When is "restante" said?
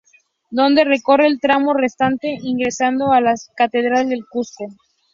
1.75-2.35